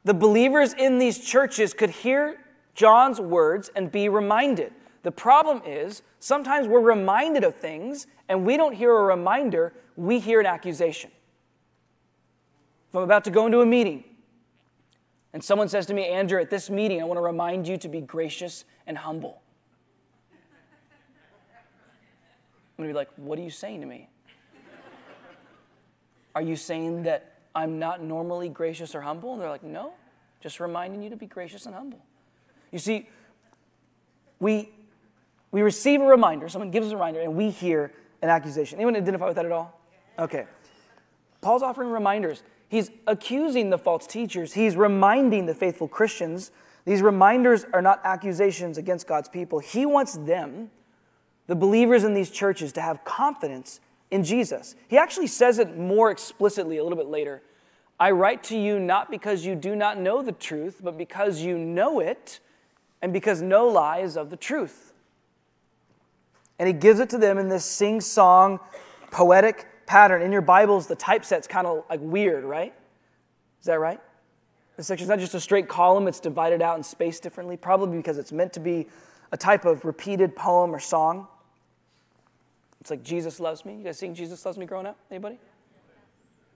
[0.06, 2.38] the believers in these churches could hear
[2.74, 4.72] John's words and be reminded
[5.06, 10.18] the problem is sometimes we're reminded of things and we don't hear a reminder, we
[10.18, 11.12] hear an accusation.
[12.90, 14.04] If I'm about to go into a meeting
[15.32, 17.88] and someone says to me, Andrew, at this meeting, I want to remind you to
[17.88, 19.44] be gracious and humble.
[22.72, 24.10] I'm going to be like, what are you saying to me?
[26.34, 29.34] Are you saying that I'm not normally gracious or humble?
[29.34, 29.94] And they're like, no,
[30.42, 32.04] just reminding you to be gracious and humble.
[32.72, 33.10] You see,
[34.40, 34.70] we
[35.52, 38.78] we receive a reminder, someone gives us a reminder, and we hear an accusation.
[38.78, 39.80] Anyone identify with that at all?
[40.20, 40.48] Okay.
[41.40, 42.44] Paul's offering reminders.
[42.68, 46.52] He's accusing the false teachers, he's reminding the faithful Christians.
[46.84, 49.58] These reminders are not accusations against God's people.
[49.58, 50.70] He wants them,
[51.48, 53.80] the believers in these churches, to have confidence
[54.16, 54.76] in Jesus.
[54.88, 57.42] He actually says it more explicitly a little bit later.
[58.00, 61.58] I write to you not because you do not know the truth, but because you
[61.58, 62.40] know it,
[63.02, 64.94] and because no lie is of the truth.
[66.58, 68.62] And he gives it to them in this sing song,
[69.12, 70.22] poetic pattern.
[70.22, 72.74] In your Bibles, the typeset's kind of like weird, right?
[73.60, 74.00] Is that right?
[74.78, 78.18] The section's not just a straight column, it's divided out and spaced differently, probably because
[78.18, 78.88] it's meant to be
[79.34, 81.28] a type of repeated poem or song.
[82.86, 83.78] It's like Jesus loves me.
[83.78, 84.96] You guys sing Jesus loves me growing up?
[85.10, 85.40] Anybody?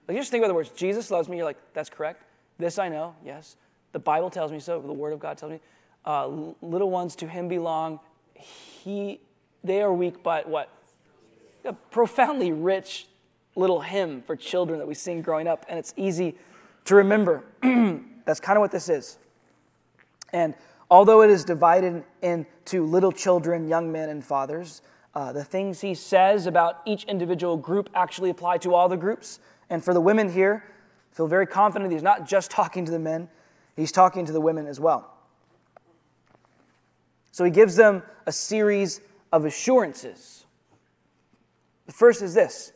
[0.06, 2.22] Like you just think about the words, Jesus loves me, you're like, that's correct.
[2.56, 3.56] This I know, yes.
[3.90, 5.58] The Bible tells me so, the Word of God tells me.
[6.04, 6.28] Uh,
[6.62, 7.98] little ones to him belong.
[8.34, 9.18] He
[9.64, 10.70] they are weak, but what?
[11.64, 13.08] A profoundly rich
[13.56, 16.36] little hymn for children that we sing growing up, and it's easy
[16.84, 17.42] to remember.
[18.24, 19.18] That's kind of what this is.
[20.32, 20.54] And
[20.92, 24.80] although it is divided into little children, young men, and fathers,
[25.14, 29.40] uh, the things he says about each individual group actually apply to all the groups.
[29.68, 30.64] And for the women here,
[31.10, 33.28] feel very confident he's not just talking to the men,
[33.76, 35.12] he's talking to the women as well.
[37.32, 39.00] So he gives them a series
[39.32, 40.44] of assurances.
[41.86, 42.72] The first is this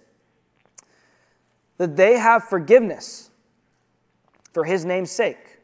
[1.77, 3.31] that they have forgiveness
[4.53, 5.59] for his name's sake.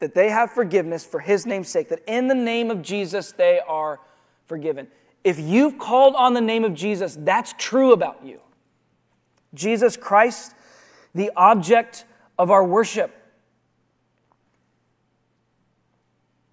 [0.00, 1.88] That they have forgiveness for his name's sake.
[1.90, 4.00] That in the name of Jesus they are
[4.46, 4.88] forgiven.
[5.24, 8.40] If you've called on the name of Jesus, that's true about you.
[9.54, 10.54] Jesus Christ,
[11.14, 12.04] the object
[12.38, 13.14] of our worship,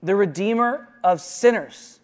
[0.02, 2.00] the Redeemer of sinners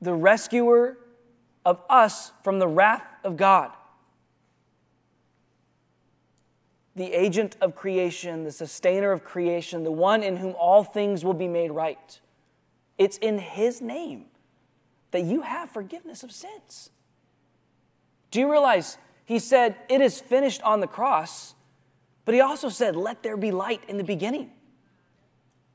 [0.00, 0.96] the rescuer
[1.64, 3.70] of us from the wrath of God.
[6.96, 11.34] The agent of creation, the sustainer of creation, the one in whom all things will
[11.34, 12.20] be made right.
[13.00, 14.26] It's in His name
[15.10, 16.90] that you have forgiveness of sins.
[18.30, 21.54] Do you realize He said, It is finished on the cross,
[22.26, 24.50] but He also said, Let there be light in the beginning.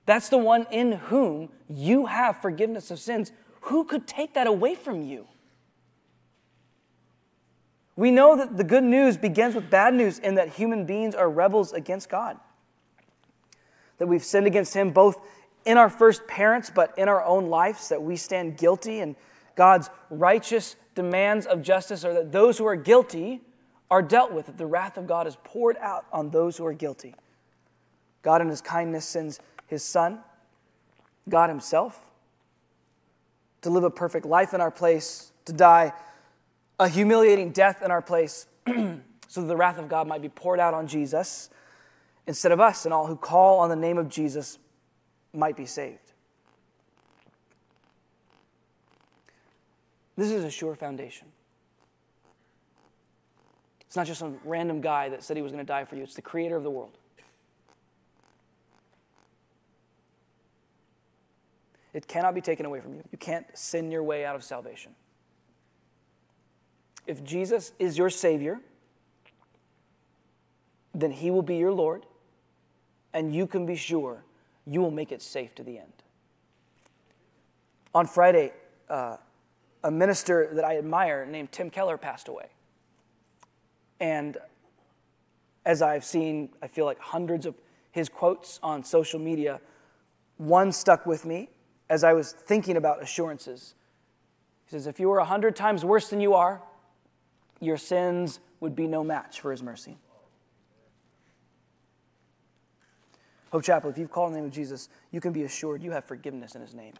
[0.06, 4.76] That's the one in whom you have forgiveness of sins who could take that away
[4.76, 5.28] from you?
[7.96, 11.28] We know that the good news begins with bad news in that human beings are
[11.28, 12.38] rebels against God.
[13.98, 15.18] That we've sinned against Him both
[15.66, 19.16] in our first parents, but in our own lives, that we stand guilty, and
[19.56, 23.42] God's righteous demands of justice are that those who are guilty
[23.90, 26.74] are dealt with, that the wrath of God is poured out on those who are
[26.74, 27.16] guilty.
[28.22, 30.20] God, in His kindness, sends His Son,
[31.30, 32.00] God Himself,
[33.62, 35.94] to live a perfect life in our place, to die
[36.80, 40.60] a humiliating death in our place, so that the wrath of God might be poured
[40.60, 41.50] out on Jesus
[42.28, 44.58] instead of us, and all who call on the name of Jesus
[45.36, 46.14] might be saved.
[50.18, 51.28] This is a sure foundation.
[53.82, 56.04] It's not just some random guy that said he was going to die for you,
[56.04, 56.98] it's the creator of the world.
[61.94, 63.04] It cannot be taken away from you.
[63.12, 64.94] You can't sin your way out of salvation.
[67.08, 68.60] If Jesus is your Savior,
[70.94, 72.06] then He will be your Lord,
[73.14, 74.26] and you can be sure
[74.68, 75.94] you will make it safe to the end.
[77.94, 78.52] On Friday,
[78.90, 79.18] uh,
[79.84, 82.48] a minister that I admire named Tim Keller passed away.
[84.00, 84.38] And
[85.66, 87.56] as I've seen, I feel like hundreds of
[87.92, 89.62] his quotes on social media,
[90.38, 91.50] one stuck with me
[91.90, 93.76] as I was thinking about assurances.
[94.66, 96.62] He says, If you were a hundred times worse than you are,
[97.62, 99.98] your sins would be no match for his mercy.
[103.52, 106.06] Hope Chapel, if you've called the name of Jesus, you can be assured you have
[106.06, 106.94] forgiveness in his name.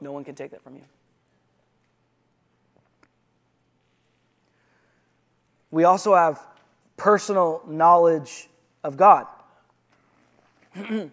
[0.00, 0.82] No one can take that from you.
[5.70, 6.40] We also have
[6.96, 8.48] personal knowledge
[8.84, 9.26] of God.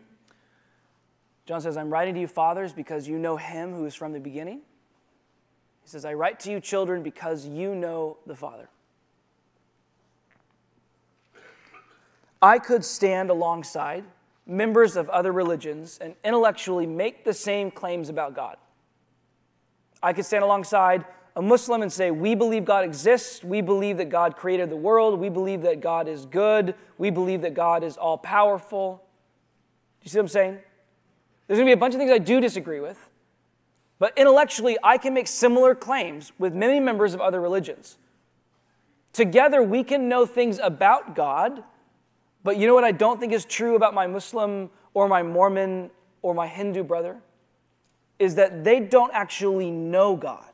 [1.45, 4.19] John says, I'm writing to you, fathers, because you know him who is from the
[4.19, 4.61] beginning.
[5.81, 8.69] He says, I write to you, children, because you know the Father.
[12.41, 14.03] I could stand alongside
[14.45, 18.57] members of other religions and intellectually make the same claims about God.
[20.01, 23.43] I could stand alongside a Muslim and say, We believe God exists.
[23.43, 25.19] We believe that God created the world.
[25.19, 26.75] We believe that God is good.
[26.97, 29.01] We believe that God is all powerful.
[30.01, 30.59] Do you see what I'm saying?
[31.47, 33.09] There's going to be a bunch of things I do disagree with.
[33.99, 37.97] But intellectually, I can make similar claims with many members of other religions.
[39.13, 41.63] Together, we can know things about God,
[42.43, 45.89] but you know what I don't think is true about my Muslim or my Mormon
[46.21, 47.17] or my Hindu brother?
[48.19, 50.45] Is that they don't actually know God.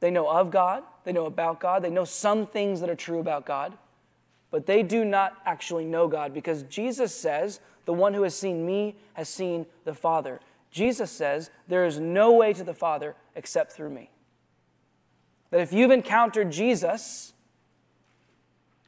[0.00, 3.18] They know of God, they know about God, they know some things that are true
[3.18, 3.76] about God,
[4.50, 8.66] but they do not actually know God because Jesus says, The one who has seen
[8.66, 10.40] me has seen the Father.
[10.70, 14.10] Jesus says, There is no way to the Father except through me.
[15.50, 17.32] That if you've encountered Jesus,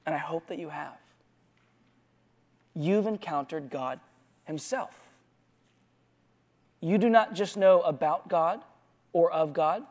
[0.05, 0.99] and I hope that you have,
[2.79, 3.99] you've encountered God
[4.45, 4.95] Himself.
[6.81, 8.63] You do not just know about God
[9.13, 9.83] or of God,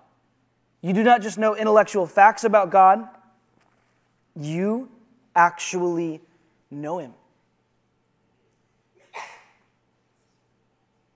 [0.82, 3.06] you do not just know intellectual facts about God,
[4.36, 4.90] you
[5.36, 6.22] actually
[6.72, 7.14] know Him.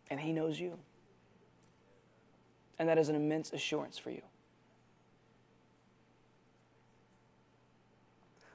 [0.09, 0.77] And He knows you.
[2.77, 4.21] And that is an immense assurance for you.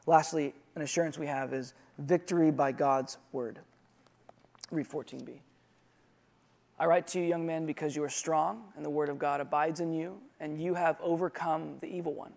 [0.05, 3.59] Lastly, an assurance we have is victory by God's word.
[4.71, 5.39] Read 14b.
[6.79, 9.41] I write to you, young men, because you are strong, and the word of God
[9.41, 12.33] abides in you, and you have overcome the evil one.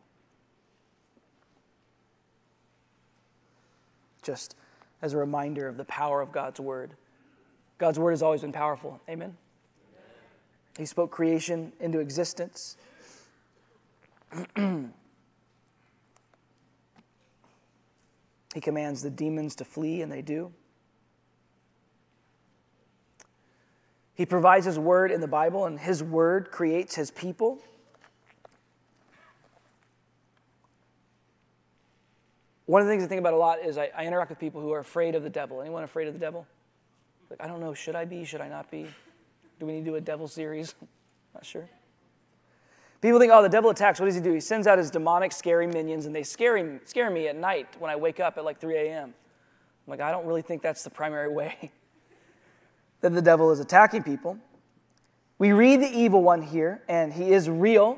[4.21, 4.55] Just
[5.01, 6.91] as a reminder of the power of God's word.
[7.77, 8.99] God's word has always been powerful.
[9.09, 9.35] Amen?
[10.77, 12.77] He spoke creation into existence.
[18.53, 20.51] he commands the demons to flee, and they do.
[24.15, 27.59] He provides His word in the Bible, and His word creates His people.
[32.65, 34.61] One of the things I think about a lot is I, I interact with people
[34.61, 35.61] who are afraid of the devil.
[35.61, 36.45] Anyone afraid of the devil?
[37.29, 38.25] Like, I don't know, should I be?
[38.25, 38.87] Should I not be?
[39.59, 40.75] Do we need to do a devil series?
[41.33, 41.69] not sure.
[43.01, 43.99] People think, oh, the devil attacks.
[43.99, 44.33] What does he do?
[44.33, 47.89] He sends out his demonic, scary minions, and they scare, scare me at night when
[47.89, 49.13] I wake up at like 3 a.m.
[49.87, 51.71] I'm like, I don't really think that's the primary way
[53.01, 54.37] that the devil is attacking people.
[55.37, 57.97] We read the evil one here, and he is real.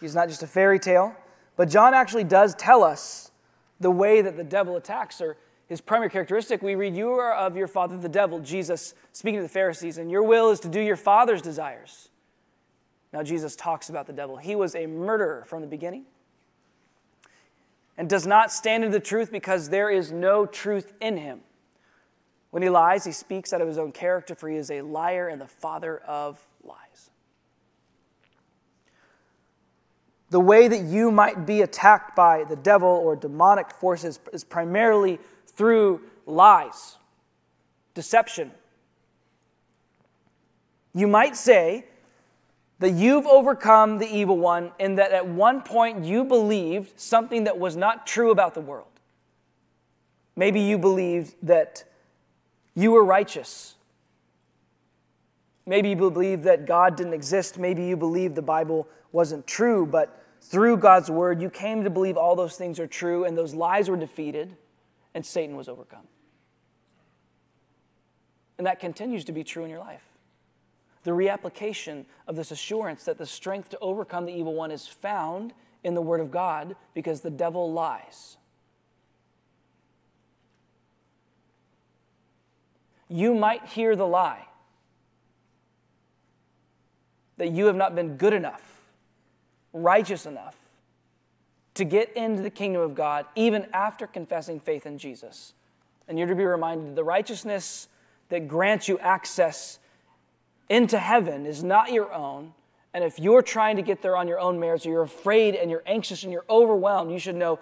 [0.00, 1.16] He's not just a fairy tale.
[1.56, 3.30] But John actually does tell us
[3.80, 6.60] the way that the devil attacks, or his primary characteristic.
[6.60, 10.10] We read, You are of your father the devil, Jesus speaking to the Pharisees, and
[10.10, 12.10] your will is to do your father's desires.
[13.12, 14.36] Now, Jesus talks about the devil.
[14.36, 16.04] He was a murderer from the beginning,
[17.96, 21.40] and does not stand in the truth because there is no truth in him.
[22.50, 25.28] When he lies, he speaks out of his own character, for he is a liar
[25.28, 27.10] and the father of lies.
[30.30, 35.18] The way that you might be attacked by the devil or demonic forces is primarily
[35.46, 36.96] through lies,
[37.94, 38.50] deception.
[40.94, 41.84] You might say
[42.78, 47.58] that you've overcome the evil one and that at one point you believed something that
[47.58, 48.88] was not true about the world.
[50.36, 51.84] Maybe you believed that
[52.74, 53.76] you were righteous.
[55.64, 57.58] Maybe you believed that God didn't exist.
[57.58, 62.18] Maybe you believed the Bible wasn't true, but through God's word, you came to believe
[62.18, 64.54] all those things are true and those lies were defeated
[65.14, 66.06] and Satan was overcome.
[68.58, 70.02] And that continues to be true in your life
[71.06, 75.52] the reapplication of this assurance that the strength to overcome the evil one is found
[75.84, 78.36] in the Word of God because the devil lies.
[83.08, 84.48] You might hear the lie
[87.36, 88.80] that you have not been good enough,
[89.72, 90.56] righteous enough
[91.74, 95.54] to get into the kingdom of God even after confessing faith in Jesus.
[96.08, 97.86] And you're to be reminded the righteousness
[98.28, 99.78] that grants you access
[100.68, 102.52] into heaven is not your own.
[102.92, 105.70] And if you're trying to get there on your own merits, or you're afraid and
[105.70, 107.58] you're anxious and you're overwhelmed, you should know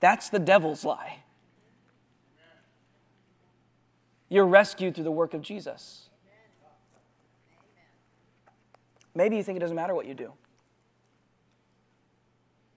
[0.00, 1.20] that's the devil's lie.
[4.28, 6.08] You're rescued through the work of Jesus.
[9.14, 10.32] Maybe you think it doesn't matter what you do.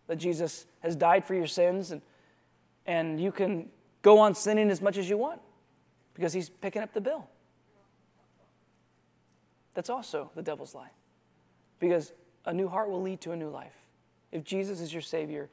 [0.07, 2.01] That Jesus has died for your sins and,
[2.85, 3.69] and you can
[4.01, 5.41] go on sinning as much as you want
[6.13, 7.27] because he's picking up the bill.
[9.73, 10.91] That's also the devil's lie.
[11.79, 12.11] Because
[12.45, 13.75] a new heart will lead to a new life.
[14.31, 15.49] If Jesus is your Savior,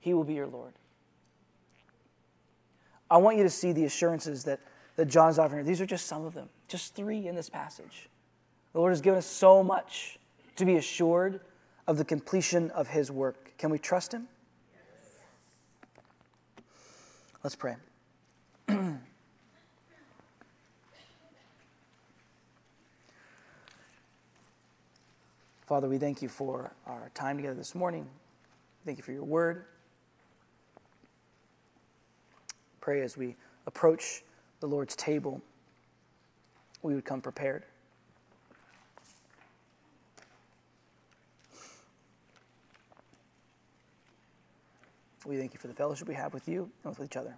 [0.00, 0.72] He will be your Lord.
[3.10, 4.60] I want you to see the assurances that,
[4.96, 5.64] that John is offering.
[5.64, 8.08] These are just some of them, just three in this passage.
[8.72, 10.18] The Lord has given us so much
[10.56, 11.40] to be assured
[11.86, 13.56] of the completion of His work.
[13.58, 14.26] Can we trust Him?
[17.44, 17.76] Let's pray.
[25.66, 28.06] Father, we thank you for our time together this morning.
[28.84, 29.64] Thank you for your word.
[32.80, 33.34] Pray as we
[33.66, 34.22] approach
[34.60, 35.42] the Lord's table,
[36.82, 37.64] we would come prepared.
[45.26, 47.34] We thank you for the fellowship we have with you and with each other.